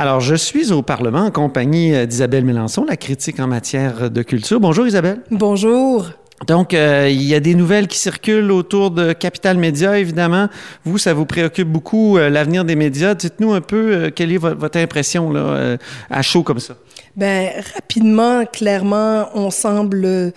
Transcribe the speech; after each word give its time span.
Alors, 0.00 0.20
je 0.20 0.34
suis 0.34 0.72
au 0.72 0.80
Parlement 0.80 1.26
en 1.26 1.30
compagnie 1.30 1.94
euh, 1.94 2.06
d'Isabelle 2.06 2.46
Mélenchon, 2.46 2.86
la 2.88 2.96
critique 2.96 3.38
en 3.38 3.46
matière 3.46 4.10
de 4.10 4.22
culture. 4.22 4.58
Bonjour 4.58 4.86
Isabelle. 4.86 5.20
Bonjour. 5.30 6.08
Donc, 6.46 6.72
euh, 6.72 7.10
il 7.10 7.22
y 7.22 7.34
a 7.34 7.40
des 7.40 7.54
nouvelles 7.54 7.86
qui 7.86 7.98
circulent 7.98 8.50
autour 8.50 8.92
de 8.92 9.12
Capital 9.12 9.58
Média, 9.58 9.98
évidemment. 9.98 10.48
Vous, 10.86 10.96
ça 10.96 11.12
vous 11.12 11.26
préoccupe 11.26 11.68
beaucoup, 11.68 12.16
euh, 12.16 12.30
l'avenir 12.30 12.64
des 12.64 12.76
médias. 12.76 13.12
Dites-nous 13.14 13.52
un 13.52 13.60
peu 13.60 14.10
quelle 14.16 14.32
est 14.32 14.38
votre 14.38 14.78
impression 14.78 15.30
là, 15.30 15.76
à 16.08 16.22
chaud 16.22 16.44
comme 16.44 16.60
ça. 16.60 16.76
Ben 17.14 17.50
rapidement, 17.74 18.46
clairement, 18.46 19.28
on 19.34 19.50
semble 19.50 20.32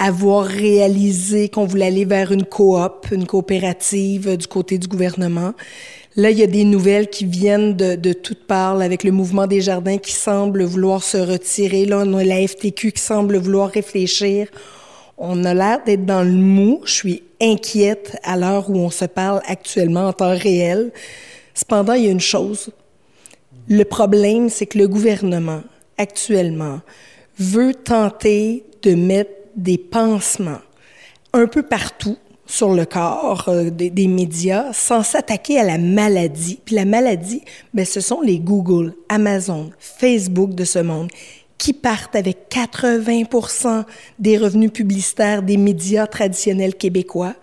avoir 0.00 0.46
réalisé 0.46 1.48
qu'on 1.48 1.64
voulait 1.64 1.86
aller 1.86 2.04
vers 2.04 2.32
une 2.32 2.44
coop, 2.44 3.06
une 3.12 3.24
coopérative 3.24 4.36
du 4.36 4.48
côté 4.48 4.78
du 4.78 4.88
gouvernement. 4.88 5.52
Là, 6.18 6.30
il 6.30 6.38
y 6.38 6.42
a 6.42 6.46
des 6.46 6.64
nouvelles 6.64 7.10
qui 7.10 7.26
viennent 7.26 7.76
de, 7.76 8.12
toutes 8.14 8.46
parts 8.46 8.80
avec 8.80 9.04
le 9.04 9.10
mouvement 9.10 9.46
des 9.46 9.60
jardins 9.60 9.98
qui 9.98 10.12
semble 10.12 10.64
vouloir 10.64 11.02
se 11.02 11.18
retirer. 11.18 11.84
Là, 11.84 12.04
on 12.06 12.14
a 12.14 12.24
la 12.24 12.46
FTQ 12.46 12.92
qui 12.92 13.02
semble 13.02 13.36
vouloir 13.36 13.70
réfléchir. 13.70 14.48
On 15.18 15.44
a 15.44 15.52
l'air 15.52 15.84
d'être 15.84 16.06
dans 16.06 16.22
le 16.22 16.32
mou. 16.32 16.80
Je 16.86 16.92
suis 16.92 17.22
inquiète 17.38 18.18
à 18.22 18.38
l'heure 18.38 18.70
où 18.70 18.78
on 18.78 18.88
se 18.88 19.04
parle 19.04 19.42
actuellement 19.46 20.08
en 20.08 20.14
temps 20.14 20.34
réel. 20.34 20.90
Cependant, 21.52 21.92
il 21.92 22.04
y 22.06 22.08
a 22.08 22.12
une 22.12 22.20
chose. 22.20 22.70
Le 23.68 23.84
problème, 23.84 24.48
c'est 24.48 24.66
que 24.66 24.78
le 24.78 24.88
gouvernement, 24.88 25.62
actuellement, 25.98 26.80
veut 27.38 27.74
tenter 27.74 28.64
de 28.80 28.94
mettre 28.94 29.32
des 29.54 29.76
pansements 29.76 30.60
un 31.34 31.46
peu 31.46 31.62
partout 31.62 32.16
sur 32.46 32.72
le 32.72 32.84
corps 32.84 33.44
euh, 33.48 33.70
des, 33.70 34.06
médias 34.06 34.72
sans 34.72 35.02
s'attaquer 35.02 35.58
à 35.58 35.64
la 35.64 35.78
maladie. 35.78 36.60
Puis 36.64 36.74
la 36.74 36.84
maladie, 36.84 37.42
ben, 37.74 37.84
ce 37.84 38.00
sont 38.00 38.20
les 38.20 38.38
Google, 38.38 38.94
Amazon, 39.08 39.70
Facebook 39.78 40.54
de 40.54 40.64
ce 40.64 40.78
monde 40.78 41.08
qui 41.58 41.72
partent 41.72 42.16
avec 42.16 42.48
80 42.50 43.84
des 44.18 44.38
revenus 44.38 44.72
publicitaires 44.72 45.42
des 45.42 45.56
médias 45.56 46.06
traditionnels 46.06 46.74
québécois, 46.74 47.34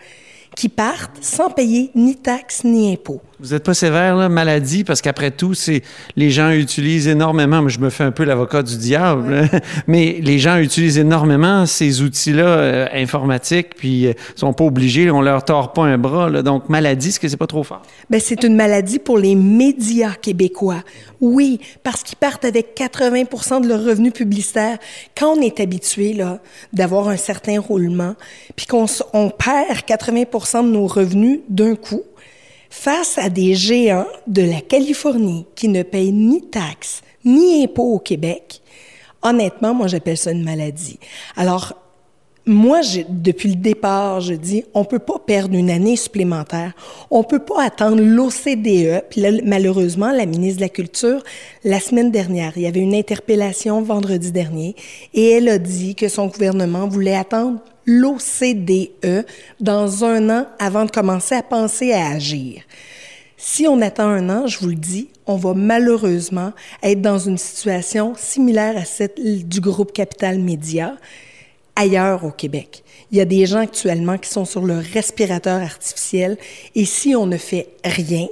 qui 0.55 0.69
partent 0.69 1.23
sans 1.23 1.49
payer 1.49 1.89
ni 1.95 2.15
taxes 2.15 2.63
ni 2.63 2.93
impôts. 2.93 3.21
Vous 3.43 3.49
n'êtes 3.49 3.63
pas 3.65 3.73
sévère, 3.73 4.15
là, 4.15 4.29
maladie, 4.29 4.85
parce 4.85 5.01
qu'après 5.01 5.29
tout, 5.29 5.53
c'est 5.53 5.81
les 6.15 6.29
gens 6.29 6.51
utilisent 6.51 7.09
énormément. 7.09 7.61
Moi, 7.61 7.69
je 7.69 7.79
me 7.79 7.89
fais 7.89 8.05
un 8.05 8.11
peu 8.11 8.23
l'avocat 8.23 8.63
du 8.63 8.77
diable, 8.77 9.49
mais 9.87 10.19
les 10.21 10.39
gens 10.39 10.59
utilisent 10.59 10.97
énormément 10.97 11.65
ces 11.65 12.01
outils-là 12.01 12.45
euh, 12.45 12.87
informatiques, 12.93 13.75
puis 13.75 14.07
euh, 14.07 14.13
sont 14.37 14.53
pas 14.53 14.63
obligés, 14.63 15.11
on 15.11 15.21
leur 15.21 15.43
tord 15.43 15.73
pas 15.73 15.83
un 15.83 15.97
bras. 15.97 16.29
Là, 16.29 16.41
donc, 16.41 16.69
maladie, 16.69 17.09
est-ce 17.09 17.19
que 17.19 17.27
c'est 17.27 17.35
pas 17.35 17.47
trop 17.47 17.63
fort? 17.63 17.81
Ben, 18.09 18.21
c'est 18.21 18.45
une 18.45 18.55
maladie 18.55 18.97
pour 18.97 19.17
les 19.17 19.35
médias 19.35 20.13
québécois. 20.13 20.81
Oui, 21.19 21.59
parce 21.83 22.01
qu'ils 22.01 22.17
partent 22.17 22.45
avec 22.45 22.77
80% 22.77 23.61
de 23.61 23.67
leurs 23.67 23.83
revenus 23.83 24.13
publicitaires. 24.13 24.77
Quand 25.17 25.35
on 25.37 25.41
est 25.41 25.59
habitué 25.59 26.13
là 26.13 26.39
d'avoir 26.71 27.09
un 27.09 27.17
certain 27.17 27.59
roulement, 27.59 28.15
puis 28.55 28.67
qu'on 28.67 28.85
on 29.11 29.29
perd 29.31 29.79
80% 29.85 30.63
de 30.63 30.69
nos 30.69 30.87
revenus 30.87 31.41
d'un 31.49 31.75
coup, 31.75 32.03
face 32.73 33.19
à 33.19 33.29
des 33.29 33.53
géants 33.53 34.07
de 34.25 34.41
la 34.41 34.59
Californie 34.59 35.45
qui 35.53 35.67
ne 35.67 35.83
payent 35.83 36.11
ni 36.11 36.41
taxes 36.41 37.03
ni 37.23 37.63
impôts 37.63 37.93
au 37.93 37.99
Québec, 37.99 38.61
honnêtement, 39.21 39.75
moi, 39.75 39.85
j'appelle 39.85 40.17
ça 40.17 40.31
une 40.31 40.43
maladie. 40.43 40.99
Alors, 41.37 41.75
moi, 42.45 42.81
depuis 43.07 43.49
le 43.49 43.55
départ, 43.55 44.19
je 44.19 44.33
dis, 44.33 44.65
on 44.73 44.83
peut 44.83 44.99
pas 44.99 45.19
perdre 45.19 45.55
une 45.55 45.69
année 45.69 45.95
supplémentaire. 45.95 46.73
On 47.09 47.23
peut 47.23 47.39
pas 47.39 47.63
attendre 47.63 48.01
l'OCDE. 48.01 49.05
Puis 49.09 49.21
là, 49.21 49.31
malheureusement, 49.45 50.11
la 50.11 50.25
ministre 50.25 50.57
de 50.57 50.63
la 50.63 50.69
Culture, 50.69 51.23
la 51.63 51.79
semaine 51.79 52.11
dernière, 52.11 52.51
il 52.57 52.63
y 52.63 52.67
avait 52.67 52.81
une 52.81 52.95
interpellation 52.95 53.81
vendredi 53.81 54.31
dernier, 54.31 54.75
et 55.13 55.31
elle 55.31 55.47
a 55.47 55.57
dit 55.57 55.95
que 55.95 56.09
son 56.09 56.27
gouvernement 56.27 56.87
voulait 56.87 57.15
attendre 57.15 57.59
l'OCDE 57.85 59.25
dans 59.59 60.03
un 60.03 60.29
an 60.29 60.45
avant 60.59 60.85
de 60.85 60.91
commencer 60.91 61.35
à 61.35 61.43
penser 61.43 61.93
à 61.93 62.09
agir. 62.09 62.63
Si 63.37 63.67
on 63.67 63.81
attend 63.81 64.07
un 64.07 64.29
an, 64.29 64.47
je 64.47 64.59
vous 64.59 64.69
le 64.69 64.75
dis, 64.75 65.09
on 65.27 65.35
va 65.35 65.53
malheureusement 65.53 66.51
être 66.81 67.01
dans 67.01 67.19
une 67.19 67.37
situation 67.37 68.13
similaire 68.17 68.77
à 68.77 68.85
celle 68.85 69.11
du 69.17 69.59
groupe 69.59 69.93
Capital 69.93 70.39
Média 70.39 70.95
ailleurs 71.75 72.25
au 72.25 72.31
Québec. 72.31 72.83
Il 73.11 73.17
y 73.17 73.21
a 73.21 73.25
des 73.25 73.45
gens 73.45 73.59
actuellement 73.59 74.17
qui 74.17 74.29
sont 74.29 74.45
sur 74.45 74.63
le 74.63 74.77
respirateur 74.77 75.61
artificiel 75.61 76.37
et 76.75 76.85
si 76.85 77.15
on 77.15 77.25
ne 77.25 77.37
fait 77.37 77.69
rien, 77.83 78.27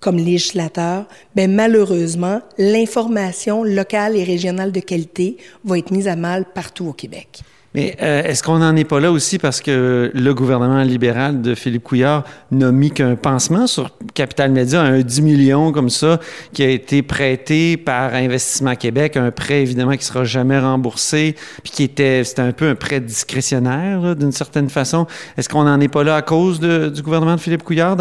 comme 0.00 0.16
législateur, 0.16 1.06
ben 1.34 1.52
malheureusement, 1.52 2.40
l'information 2.58 3.64
locale 3.64 4.16
et 4.16 4.24
régionale 4.24 4.72
de 4.72 4.80
qualité 4.80 5.36
va 5.64 5.78
être 5.78 5.90
mise 5.90 6.08
à 6.08 6.16
mal 6.16 6.44
partout 6.44 6.86
au 6.86 6.92
Québec. 6.92 7.42
Mais 7.76 7.94
euh, 8.00 8.22
est-ce 8.22 8.42
qu'on 8.42 8.58
n'en 8.58 8.74
est 8.74 8.84
pas 8.84 9.00
là 9.00 9.12
aussi 9.12 9.38
parce 9.38 9.60
que 9.60 10.10
le 10.14 10.34
gouvernement 10.34 10.82
libéral 10.82 11.42
de 11.42 11.54
Philippe 11.54 11.82
Couillard 11.82 12.24
n'a 12.50 12.72
mis 12.72 12.90
qu'un 12.90 13.16
pansement 13.16 13.66
sur 13.66 13.90
Capital 14.14 14.50
Média, 14.50 14.80
un 14.80 15.02
10 15.02 15.20
millions 15.20 15.72
comme 15.72 15.90
ça, 15.90 16.18
qui 16.54 16.62
a 16.62 16.70
été 16.70 17.02
prêté 17.02 17.76
par 17.76 18.14
Investissement 18.14 18.74
Québec, 18.76 19.18
un 19.18 19.30
prêt 19.30 19.60
évidemment 19.60 19.94
qui 19.94 20.06
sera 20.06 20.24
jamais 20.24 20.58
remboursé, 20.58 21.36
puis 21.62 21.70
qui 21.70 21.82
était, 21.82 22.24
c'était 22.24 22.40
un 22.40 22.52
peu 22.52 22.66
un 22.66 22.74
prêt 22.74 22.98
discrétionnaire 23.00 24.16
d'une 24.16 24.32
certaine 24.32 24.70
façon. 24.70 25.06
Est-ce 25.36 25.50
qu'on 25.50 25.64
n'en 25.64 25.78
est 25.78 25.88
pas 25.88 26.02
là 26.02 26.16
à 26.16 26.22
cause 26.22 26.58
du 26.58 27.02
gouvernement 27.02 27.34
de 27.34 27.40
Philippe 27.40 27.62
Couillard 27.62 27.98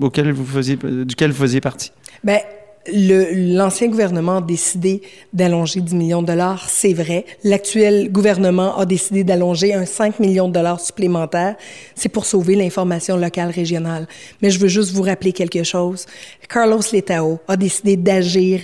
auquel 0.00 0.32
vous 0.32 0.46
faisiez, 0.46 0.78
duquel 0.82 1.32
vous 1.32 1.42
faisiez 1.42 1.60
partie? 1.60 1.92
Bien, 2.24 2.38
l'ancien 2.86 3.88
gouvernement 3.88 4.38
a 4.38 4.40
décidé 4.40 5.02
d'allonger 5.32 5.80
10 5.80 5.94
millions 5.94 6.22
de 6.22 6.28
dollars, 6.28 6.68
c'est 6.68 6.94
vrai. 6.94 7.26
L'actuel 7.44 8.10
gouvernement 8.10 8.76
a 8.78 8.86
décidé 8.86 9.24
d'allonger 9.24 9.74
un 9.74 9.84
5 9.84 10.18
millions 10.18 10.48
de 10.48 10.54
dollars 10.54 10.80
supplémentaires. 10.80 11.56
C'est 11.94 12.08
pour 12.08 12.24
sauver 12.24 12.54
l'information 12.54 13.16
locale 13.16 13.50
régionale. 13.50 14.06
Mais 14.42 14.50
je 14.50 14.58
veux 14.58 14.68
juste 14.68 14.92
vous 14.92 15.02
rappeler 15.02 15.32
quelque 15.32 15.62
chose. 15.62 16.06
Carlos 16.48 16.80
Letao 16.92 17.38
a 17.48 17.56
décidé 17.56 17.96
d'agir 17.96 18.60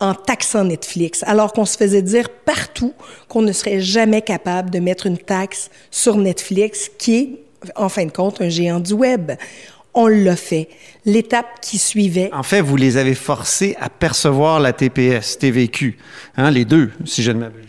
en 0.00 0.14
taxant 0.14 0.64
Netflix, 0.64 1.22
alors 1.26 1.52
qu'on 1.52 1.64
se 1.64 1.78
faisait 1.78 2.02
dire 2.02 2.28
partout 2.28 2.92
qu'on 3.28 3.42
ne 3.42 3.52
serait 3.52 3.80
jamais 3.80 4.20
capable 4.20 4.70
de 4.70 4.78
mettre 4.78 5.06
une 5.06 5.16
taxe 5.16 5.70
sur 5.90 6.16
Netflix, 6.16 6.90
qui 6.98 7.16
est, 7.16 7.70
en 7.76 7.88
fin 7.88 8.04
de 8.04 8.10
compte, 8.10 8.40
un 8.42 8.48
géant 8.48 8.80
du 8.80 8.92
web 8.92 9.32
on 9.94 10.06
l'a 10.06 10.36
fait. 10.36 10.68
L'étape 11.04 11.60
qui 11.60 11.78
suivait. 11.78 12.30
En 12.32 12.42
fait, 12.42 12.60
vous 12.60 12.76
les 12.76 12.96
avez 12.96 13.14
forcés 13.14 13.76
à 13.80 13.88
percevoir 13.88 14.60
la 14.60 14.72
TPS, 14.72 15.38
TVQ, 15.38 15.98
hein, 16.36 16.50
les 16.50 16.64
deux, 16.64 16.90
si 17.04 17.22
je 17.22 17.32
ne 17.32 17.40
m'abuse. 17.40 17.66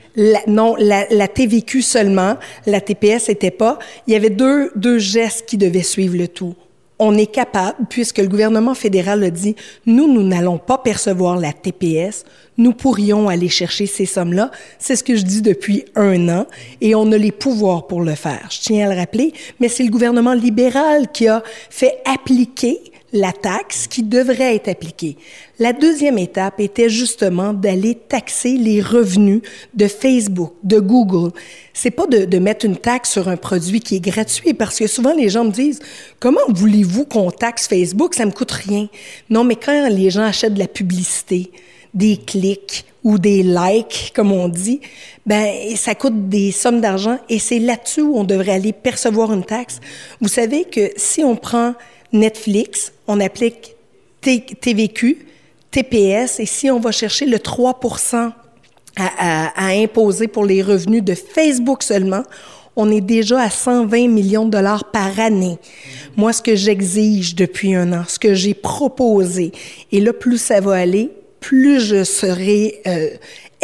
non, 0.47 0.75
la, 0.77 1.05
la, 1.09 1.27
TVQ 1.27 1.81
seulement, 1.81 2.37
la 2.65 2.81
TPS 2.81 3.29
n'était 3.29 3.51
pas. 3.51 3.79
Il 4.07 4.13
y 4.13 4.15
avait 4.15 4.29
deux, 4.29 4.71
deux 4.75 4.99
gestes 4.99 5.45
qui 5.45 5.57
devaient 5.57 5.83
suivre 5.83 6.17
le 6.17 6.27
tout 6.27 6.55
on 6.99 7.17
est 7.17 7.27
capable, 7.27 7.85
puisque 7.89 8.19
le 8.19 8.27
gouvernement 8.27 8.73
fédéral 8.73 9.23
a 9.23 9.29
dit, 9.29 9.55
nous, 9.85 10.11
nous 10.11 10.23
n'allons 10.23 10.57
pas 10.57 10.77
percevoir 10.77 11.37
la 11.37 11.51
TPS, 11.51 12.23
nous 12.57 12.71
pourrions 12.71 13.27
aller 13.27 13.49
chercher 13.49 13.85
ces 13.85 14.05
sommes-là. 14.05 14.49
C'est 14.79 14.95
ce 14.95 15.03
que 15.03 15.15
je 15.15 15.23
dis 15.23 15.41
depuis 15.41 15.85
un 15.95 16.29
an, 16.29 16.47
et 16.79 16.95
on 16.95 17.11
a 17.11 17.17
les 17.17 17.33
pouvoirs 17.33 17.87
pour 17.87 18.01
le 18.01 18.15
faire. 18.15 18.47
Je 18.49 18.59
tiens 18.61 18.89
à 18.89 18.93
le 18.93 18.99
rappeler, 18.99 19.33
mais 19.59 19.67
c'est 19.67 19.83
le 19.83 19.91
gouvernement 19.91 20.33
libéral 20.33 21.11
qui 21.11 21.27
a 21.27 21.43
fait 21.69 21.97
appliquer 22.05 22.79
la 23.15 23.31
taxe 23.31 23.87
qui 23.87 24.03
devrait 24.03 24.55
être 24.55 24.67
appliquée. 24.67 25.15
La 25.57 25.71
deuxième 25.71 26.17
étape 26.17 26.59
était 26.59 26.89
justement 26.89 27.53
d'aller 27.53 27.95
taxer 27.95 28.57
les 28.57 28.81
revenus 28.81 29.41
de 29.73 29.87
Facebook, 29.87 30.51
de 30.63 30.79
Google. 30.79 31.31
C'est 31.73 31.91
pas 31.91 32.07
de, 32.07 32.37
mettre 32.39 32.65
une 32.65 32.75
taxe 32.75 33.11
sur 33.11 33.29
un 33.29 33.37
produit 33.37 33.79
qui 33.79 33.95
est 33.95 34.01
gratuit 34.01 34.53
parce 34.53 34.77
que 34.77 34.87
souvent 34.87 35.13
les 35.13 35.29
gens 35.29 35.45
me 35.45 35.51
disent 35.51 35.79
comment 36.19 36.41
voulez-vous 36.49 37.05
qu'on 37.05 37.31
taxe 37.31 37.69
Facebook? 37.69 38.15
Ça 38.15 38.25
me 38.25 38.31
coûte 38.31 38.51
rien. 38.51 38.89
Non, 39.29 39.45
mais 39.45 39.55
quand 39.55 39.87
les 39.89 40.09
gens 40.09 40.23
achètent 40.23 40.53
de 40.53 40.59
la 40.59 40.67
publicité, 40.67 41.51
des 41.93 42.17
clics 42.17 42.83
ou 43.05 43.17
des 43.17 43.43
likes 43.43 44.11
comme 44.13 44.33
on 44.33 44.49
dit, 44.49 44.81
ben 45.25 45.53
ça 45.77 45.95
coûte 45.95 46.27
des 46.27 46.51
sommes 46.51 46.81
d'argent 46.81 47.17
et 47.29 47.39
c'est 47.39 47.59
là-dessus 47.59 48.01
où 48.01 48.17
on 48.17 48.25
devrait 48.25 48.51
aller 48.51 48.73
percevoir 48.73 49.31
une 49.31 49.45
taxe. 49.45 49.79
Vous 50.19 50.27
savez 50.27 50.65
que 50.65 50.91
si 50.97 51.23
on 51.23 51.37
prend 51.37 51.75
Netflix, 52.15 52.93
on 53.07 53.19
applique 53.19 53.75
TVQ, 54.21 55.25
TPS, 55.71 56.39
et 56.39 56.45
si 56.45 56.71
on 56.71 56.79
va 56.79 56.91
chercher 56.91 57.25
le 57.25 57.39
3 57.39 57.79
à, 58.97 59.51
à, 59.55 59.67
imposer 59.73 60.27
pour 60.27 60.45
les 60.45 60.61
revenus 60.61 61.03
de 61.03 61.13
Facebook 61.13 61.83
seulement, 61.83 62.23
on 62.75 62.91
est 62.91 63.01
déjà 63.01 63.41
à 63.41 63.49
120 63.49 64.07
millions 64.07 64.45
de 64.45 64.51
dollars 64.51 64.91
par 64.91 65.19
année. 65.19 65.57
Moi, 66.17 66.33
ce 66.33 66.41
que 66.41 66.55
j'exige 66.55 67.35
depuis 67.35 67.75
un 67.75 67.93
an, 67.93 68.03
ce 68.07 68.19
que 68.19 68.33
j'ai 68.33 68.53
proposé, 68.53 69.51
et 69.91 70.01
là, 70.01 70.13
plus 70.13 70.37
ça 70.37 70.59
va 70.59 70.73
aller, 70.73 71.11
plus 71.39 71.79
je 71.79 72.03
serai 72.03 72.81
euh, 72.87 73.09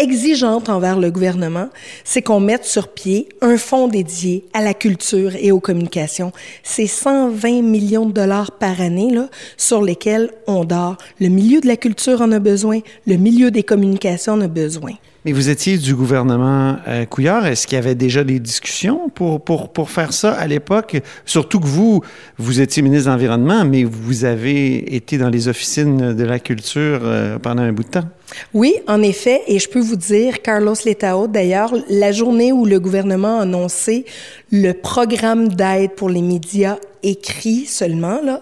exigeante 0.01 0.69
envers 0.69 0.99
le 0.99 1.11
gouvernement, 1.11 1.69
c'est 2.03 2.21
qu'on 2.21 2.39
mette 2.39 2.65
sur 2.65 2.89
pied 2.89 3.29
un 3.41 3.57
fonds 3.57 3.87
dédié 3.87 4.45
à 4.53 4.61
la 4.61 4.73
culture 4.73 5.35
et 5.35 5.51
aux 5.51 5.59
communications. 5.59 6.31
C'est 6.63 6.87
120 6.87 7.61
millions 7.61 8.05
de 8.05 8.11
dollars 8.11 8.51
par 8.51 8.81
année 8.81 9.11
là, 9.11 9.29
sur 9.57 9.81
lesquels 9.81 10.31
on 10.47 10.65
dort. 10.65 10.97
Le 11.19 11.29
milieu 11.29 11.61
de 11.61 11.67
la 11.67 11.77
culture 11.77 12.21
en 12.21 12.31
a 12.31 12.39
besoin, 12.39 12.79
le 13.07 13.15
milieu 13.15 13.51
des 13.51 13.63
communications 13.63 14.33
en 14.33 14.41
a 14.41 14.47
besoin. 14.47 14.93
Mais 15.23 15.33
vous 15.33 15.49
étiez 15.49 15.77
du 15.77 15.93
gouvernement 15.93 16.77
euh, 16.87 17.05
Couillard. 17.05 17.45
Est-ce 17.45 17.67
qu'il 17.67 17.75
y 17.75 17.79
avait 17.79 17.93
déjà 17.93 18.23
des 18.23 18.39
discussions 18.39 19.09
pour, 19.09 19.43
pour, 19.43 19.71
pour 19.71 19.91
faire 19.91 20.13
ça 20.13 20.33
à 20.33 20.47
l'époque? 20.47 20.99
Surtout 21.25 21.59
que 21.59 21.67
vous, 21.67 22.01
vous 22.39 22.59
étiez 22.59 22.81
ministre 22.81 23.05
de 23.05 23.11
l'Environnement, 23.11 23.63
mais 23.63 23.83
vous 23.83 24.25
avez 24.25 24.95
été 24.95 25.19
dans 25.19 25.29
les 25.29 25.47
officines 25.47 26.13
de 26.15 26.23
la 26.23 26.39
culture 26.39 27.01
euh, 27.03 27.37
pendant 27.37 27.61
un 27.61 27.71
bout 27.71 27.83
de 27.83 27.89
temps. 27.89 28.09
Oui, 28.53 28.75
en 28.87 29.01
effet, 29.01 29.41
et 29.47 29.59
je 29.59 29.69
peux 29.69 29.79
vous 29.79 29.95
dire, 29.95 30.41
Carlos 30.41 30.75
Letao, 30.85 31.27
d'ailleurs, 31.27 31.73
la 31.89 32.11
journée 32.11 32.51
où 32.51 32.65
le 32.65 32.79
gouvernement 32.79 33.39
a 33.39 33.43
annoncé 33.43 34.05
le 34.51 34.73
programme 34.73 35.49
d'aide 35.49 35.91
pour 35.91 36.09
les 36.09 36.21
médias 36.21 36.77
écrits 37.03 37.65
seulement, 37.65 38.21
là, 38.21 38.41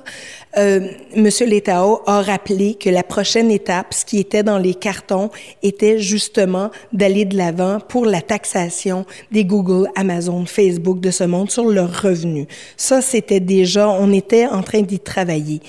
euh, 0.58 0.88
Monsieur 1.16 1.46
Letao 1.46 2.02
a 2.08 2.22
rappelé 2.22 2.74
que 2.74 2.90
la 2.90 3.04
prochaine 3.04 3.52
étape, 3.52 3.94
ce 3.94 4.04
qui 4.04 4.20
était 4.20 4.44
dans 4.44 4.58
les 4.58 4.74
cartons, 4.74 5.30
était 5.62 6.00
justement 6.00 6.72
d'aller 6.92 7.26
de 7.26 7.38
l'avant 7.38 7.80
pour 7.80 8.06
la 8.06 8.22
taxation 8.22 9.06
des 9.32 9.46
Google, 9.46 9.90
Amazon, 9.96 10.46
Facebook 10.46 11.00
de 11.00 11.12
ce 11.12 11.24
monde 11.24 11.52
sur 11.52 11.66
leurs 11.66 12.02
revenus. 12.02 12.48
Ça, 12.78 13.02
c'était 13.02 13.40
déjà, 13.40 13.90
on 13.90 14.12
était 14.12 14.48
en 14.48 14.64
train 14.64 14.82
d'y 14.82 15.00
travailler. 15.00 15.62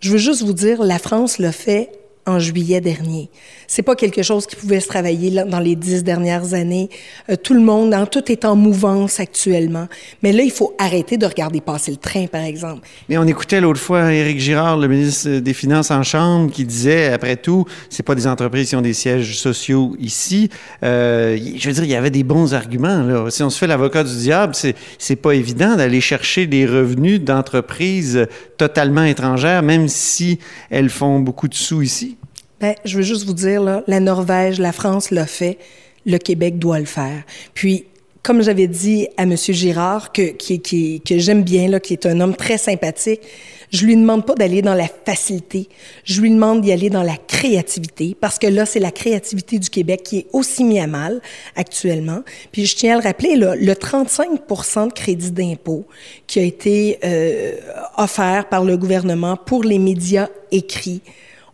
Je 0.00 0.10
veux 0.12 0.18
juste 0.18 0.42
vous 0.42 0.52
dire, 0.52 0.82
la 0.82 0.98
France 0.98 1.38
l'a 1.38 1.52
fait 1.52 1.90
en 2.30 2.38
juillet 2.38 2.80
dernier. 2.80 3.30
C'est 3.66 3.82
pas 3.82 3.94
quelque 3.94 4.22
chose 4.22 4.46
qui 4.46 4.56
pouvait 4.56 4.80
se 4.80 4.88
travailler 4.88 5.30
dans 5.44 5.60
les 5.60 5.76
dix 5.76 6.02
dernières 6.02 6.54
années. 6.54 6.88
Euh, 7.28 7.36
tout 7.36 7.54
le 7.54 7.60
monde, 7.60 7.94
hein, 7.94 8.06
tout 8.06 8.30
est 8.32 8.44
en 8.44 8.56
mouvance 8.56 9.20
actuellement. 9.20 9.86
Mais 10.22 10.32
là, 10.32 10.42
il 10.42 10.50
faut 10.50 10.74
arrêter 10.78 11.16
de 11.16 11.26
regarder 11.26 11.60
passer 11.60 11.90
le 11.90 11.96
train, 11.96 12.26
par 12.26 12.42
exemple. 12.42 12.86
Mais 13.08 13.18
on 13.18 13.26
écoutait 13.26 13.60
l'autre 13.60 13.80
fois 13.80 14.12
Éric 14.12 14.40
Girard, 14.40 14.78
le 14.78 14.88
ministre 14.88 15.38
des 15.38 15.54
Finances 15.54 15.90
en 15.90 16.02
Chambre, 16.02 16.50
qui 16.50 16.64
disait, 16.64 17.12
après 17.12 17.36
tout, 17.36 17.64
c'est 17.88 18.02
pas 18.02 18.14
des 18.14 18.26
entreprises 18.26 18.70
qui 18.70 18.76
ont 18.76 18.82
des 18.82 18.94
sièges 18.94 19.38
sociaux 19.38 19.96
ici. 19.98 20.50
Euh, 20.82 21.38
je 21.56 21.68
veux 21.68 21.74
dire, 21.74 21.84
il 21.84 21.90
y 21.90 21.94
avait 21.94 22.10
des 22.10 22.24
bons 22.24 22.54
arguments. 22.54 23.30
Si 23.30 23.42
on 23.42 23.50
se 23.50 23.58
fait 23.58 23.66
l'avocat 23.66 24.04
du 24.04 24.16
diable, 24.16 24.54
c'est, 24.54 24.74
c'est 24.98 25.16
pas 25.16 25.32
évident 25.32 25.76
d'aller 25.76 26.00
chercher 26.00 26.46
des 26.46 26.66
revenus 26.66 27.20
d'entreprises 27.20 28.26
totalement 28.56 29.04
étrangères, 29.04 29.62
même 29.62 29.88
si 29.88 30.38
elles 30.70 30.90
font 30.90 31.20
beaucoup 31.20 31.48
de 31.48 31.54
sous 31.54 31.82
ici. 31.82 32.16
Ben, 32.60 32.74
je 32.84 32.96
veux 32.98 33.02
juste 33.02 33.24
vous 33.24 33.32
dire, 33.32 33.62
là, 33.62 33.82
la 33.86 34.00
Norvège, 34.00 34.58
la 34.58 34.72
France 34.72 35.10
l'a 35.10 35.26
fait, 35.26 35.58
le 36.04 36.18
Québec 36.18 36.58
doit 36.58 36.78
le 36.78 36.84
faire. 36.84 37.22
Puis, 37.54 37.86
comme 38.22 38.42
j'avais 38.42 38.66
dit 38.66 39.08
à 39.16 39.22
M. 39.22 39.34
Girard, 39.36 40.12
que, 40.12 40.32
qui, 40.32 40.60
qui, 40.60 41.00
que 41.00 41.18
j'aime 41.18 41.42
bien, 41.42 41.68
là, 41.68 41.80
qui 41.80 41.94
est 41.94 42.04
un 42.04 42.20
homme 42.20 42.36
très 42.36 42.58
sympathique, 42.58 43.22
je 43.70 43.86
lui 43.86 43.96
demande 43.96 44.26
pas 44.26 44.34
d'aller 44.34 44.60
dans 44.60 44.74
la 44.74 44.88
facilité, 45.06 45.68
je 46.04 46.20
lui 46.20 46.30
demande 46.30 46.60
d'y 46.60 46.70
aller 46.72 46.90
dans 46.90 47.02
la 47.02 47.16
créativité, 47.16 48.16
parce 48.20 48.38
que 48.38 48.46
là, 48.46 48.66
c'est 48.66 48.80
la 48.80 48.90
créativité 48.90 49.58
du 49.58 49.70
Québec 49.70 50.02
qui 50.02 50.18
est 50.18 50.26
aussi 50.32 50.64
mis 50.64 50.80
à 50.80 50.86
mal 50.86 51.22
actuellement. 51.56 52.20
Puis 52.52 52.66
je 52.66 52.76
tiens 52.76 52.98
à 52.98 53.00
le 53.00 53.04
rappeler, 53.04 53.36
là, 53.36 53.54
le 53.56 53.74
35 53.74 54.30
de 54.32 54.92
crédit 54.92 55.30
d'impôt 55.30 55.86
qui 56.26 56.40
a 56.40 56.42
été 56.42 56.98
euh, 57.04 57.52
offert 57.96 58.48
par 58.50 58.64
le 58.64 58.76
gouvernement 58.76 59.36
pour 59.36 59.64
les 59.64 59.78
médias 59.78 60.28
écrits, 60.50 61.00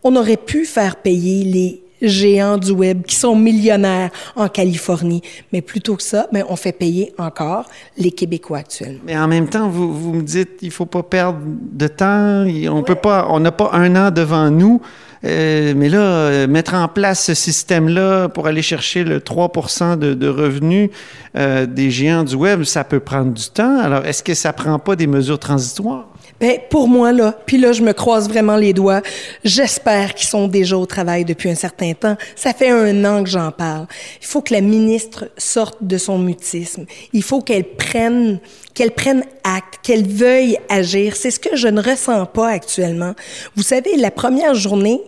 on 0.07 0.15
aurait 0.15 0.37
pu 0.37 0.65
faire 0.65 0.95
payer 0.95 1.45
les 1.45 1.83
géants 2.01 2.59
du 2.59 2.71
web 2.71 3.03
qui 3.03 3.17
sont 3.17 3.35
millionnaires 3.35 4.11
en 4.37 4.49
Californie. 4.49 5.21
Mais 5.53 5.63
plutôt 5.63 5.97
que 5.97 6.03
ça, 6.03 6.29
ben, 6.33 6.45
on 6.49 6.55
fait 6.55 6.73
payer 6.73 7.13
encore 7.19 7.65
les 7.99 8.13
Québécois 8.13 8.59
actuellement. 8.59 9.01
Mais 9.05 9.19
en 9.19 9.27
même 9.27 9.49
temps, 9.49 9.69
vous, 9.69 9.93
vous 9.93 10.13
me 10.13 10.23
dites, 10.23 10.59
il 10.63 10.71
faut 10.71 10.87
pas 10.87 11.03
perdre 11.03 11.41
de 11.45 11.89
temps. 11.89 12.47
On 12.71 12.85
peut 12.85 12.95
pas, 12.95 13.27
on 13.31 13.41
n'a 13.41 13.51
pas 13.51 13.71
un 13.73 13.97
an 13.97 14.11
devant 14.13 14.49
nous. 14.51 14.81
Euh, 15.25 15.73
mais 15.75 15.89
là, 15.89 15.99
euh, 15.99 16.47
mettre 16.47 16.75
en 16.75 16.87
place 16.87 17.25
ce 17.25 17.35
système-là 17.35 18.29
pour 18.29 18.47
aller 18.47 18.63
chercher 18.63 19.03
le 19.03 19.21
3 19.21 19.51
de, 19.97 20.15
de 20.15 20.29
revenus 20.29 20.91
euh, 21.37 21.67
des 21.67 21.91
géants 21.91 22.23
du 22.23 22.37
web, 22.37 22.63
ça 22.63 22.85
peut 22.85 23.01
prendre 23.01 23.33
du 23.33 23.49
temps. 23.51 23.81
Alors, 23.81 24.05
est-ce 24.05 24.23
que 24.23 24.35
ça 24.35 24.53
prend 24.53 24.79
pas 24.79 24.95
des 24.95 25.09
mesures 25.09 25.41
transitoires? 25.41 26.07
Ben, 26.41 26.59
pour 26.69 26.87
moi, 26.87 27.13
là, 27.13 27.35
puis 27.47 27.57
là, 27.57 27.73
je 27.73 27.83
me 27.83 27.93
croise 27.93 28.29
vraiment 28.29 28.57
les 28.57 28.73
doigts. 28.73 29.01
J'espère 29.43 30.15
qu'ils 30.15 30.29
sont 30.29 30.49
déjà 30.49 30.77
au 30.77 30.85
travail 30.85 31.25
depuis 31.25 31.49
un 31.49 31.55
certain 31.55 31.95
temps. 31.95 32.17
Ça 32.35 32.53
fait 32.53 32.71
un 32.71 33.05
an 33.05 33.25
que 33.25 33.31
j'en 33.31 33.51
parle. 33.51 33.87
Il 34.21 34.27
faut 34.27 34.43
que 34.43 34.53
la 34.53 34.61
ministre 34.61 35.31
sorte 35.39 35.79
de 35.81 35.97
son 35.97 36.19
mutisme. 36.19 36.85
Il 37.13 37.23
faut 37.23 37.41
qu'elle 37.41 37.65
prenne, 37.65 38.39
qu'elle 38.75 38.91
prenne 38.91 39.25
acte, 39.45 39.81
qu'elle 39.83 40.07
veuille 40.07 40.59
agir. 40.69 41.17
C'est 41.17 41.31
ce 41.31 41.41
que 41.41 41.57
je 41.57 41.69
ne 41.69 41.81
ressens 41.81 42.27
pas 42.27 42.49
actuellement. 42.49 43.15
Vous 43.55 43.63
savez, 43.63 43.97
la 43.97 44.11
première 44.11 44.55
journée 44.55 45.01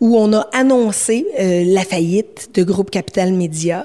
où 0.00 0.16
on 0.16 0.32
a 0.32 0.46
annoncé 0.52 1.26
euh, 1.40 1.64
la 1.66 1.82
faillite 1.82 2.50
de 2.54 2.62
Groupe 2.62 2.90
Capital 2.90 3.32
Média, 3.32 3.84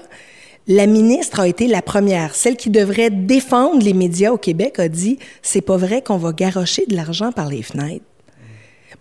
la 0.68 0.88
ministre 0.88 1.40
a 1.40 1.48
été 1.48 1.68
la 1.68 1.82
première, 1.82 2.36
celle 2.36 2.56
qui 2.56 2.70
devrait 2.70 3.10
défendre 3.10 3.84
les 3.84 3.94
médias 3.94 4.32
au 4.32 4.38
Québec, 4.38 4.80
a 4.80 4.88
dit 4.88 5.20
c'est 5.42 5.62
pas 5.62 5.78
vrai 5.78 6.02
qu'on 6.02 6.18
va 6.18 6.32
garrocher 6.32 6.86
de 6.86 6.96
l'argent 6.96 7.32
par 7.32 7.50
les 7.50 7.64
fenêtres. 7.64 8.06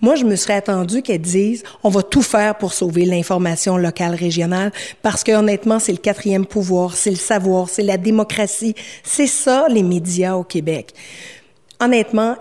Moi, 0.00 0.16
je 0.16 0.24
me 0.24 0.34
serais 0.34 0.54
attendu 0.54 1.00
qu'elle 1.02 1.20
dise 1.20 1.62
on 1.84 1.88
va 1.88 2.02
tout 2.02 2.22
faire 2.22 2.58
pour 2.58 2.72
sauver 2.72 3.04
l'information 3.04 3.76
locale 3.76 4.16
régionale 4.16 4.72
parce 5.00 5.22
que 5.22 5.30
honnêtement, 5.30 5.78
c'est 5.78 5.92
le 5.92 5.98
quatrième 5.98 6.44
pouvoir, 6.44 6.96
c'est 6.96 7.10
le 7.10 7.16
savoir, 7.16 7.68
c'est 7.68 7.84
la 7.84 7.98
démocratie, 7.98 8.74
c'est 9.04 9.28
ça 9.28 9.66
les 9.68 9.84
médias 9.84 10.34
au 10.34 10.42
Québec. 10.42 10.92
Honnêtement, 11.78 12.36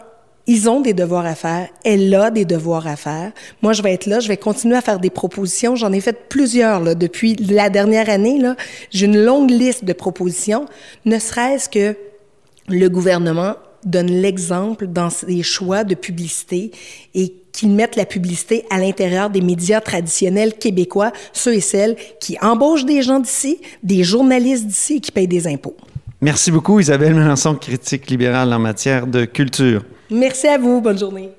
ils 0.48 0.70
ont 0.70 0.82
des 0.82 0.94
devoirs 0.94 1.26
à 1.26 1.36
faire. 1.36 1.68
Elle 1.84 2.14
a 2.14 2.32
des 2.32 2.46
devoirs 2.46 2.88
à 2.88 2.96
faire. 2.96 3.32
Moi, 3.62 3.74
je 3.74 3.82
vais 3.82 3.94
être 3.94 4.06
là. 4.06 4.20
Je 4.20 4.28
vais 4.28 4.38
continuer 4.38 4.76
à 4.76 4.82
faire 4.82 5.00
des 5.00 5.10
propositions. 5.10 5.76
J'en 5.76 5.92
ai 5.92 6.02
fait 6.02 6.28
plusieurs 6.30 6.96
depuis 6.96 7.36
la 7.36 7.70
dernière 7.70 8.10
année. 8.10 8.42
J'ai 8.90 9.06
une 9.06 9.24
longue 9.24 9.52
liste 9.52 9.86
de 9.86 9.94
propositions. 9.94 10.66
Ne 11.06 11.20
serait-ce 11.20 11.70
que 11.70 11.96
le 12.68 12.88
gouvernement 12.90 13.56
donne 13.86 14.12
l'exemple 14.12 14.88
dans 14.88 15.10
ses 15.10 15.42
choix 15.44 15.84
de 15.84 15.96
publicité 15.96 16.72
et 17.16 17.34
qu'ils 17.52 17.72
mettent 17.72 17.96
la 17.96 18.06
publicité 18.06 18.64
à 18.70 18.78
l'intérieur 18.78 19.30
des 19.30 19.42
médias 19.42 19.82
traditionnels 19.82 20.54
québécois, 20.54 21.12
ceux 21.34 21.56
et 21.56 21.62
celles 21.62 21.96
qui 22.20 22.38
embauchent 22.42 22.86
des 22.86 23.02
gens 23.02 23.20
d'ici, 23.20 23.60
des 23.84 24.04
journalistes 24.04 24.68
d'ici 24.68 24.96
et 24.96 25.00
qui 25.00 25.12
payent 25.12 25.28
des 25.28 25.48
impôts. 25.48 25.76
Merci 26.22 26.52
beaucoup, 26.52 26.80
Isabelle 26.80 27.16
Melançon, 27.16 27.56
critique 27.56 28.10
libérale 28.10 28.54
en 28.54 28.60
matière 28.60 29.08
de 29.08 29.26
culture. 29.26 29.84
Merci 30.12 30.48
à 30.48 30.58
vous. 30.58 30.82
Bonne 30.82 31.00
journée. 31.00 31.32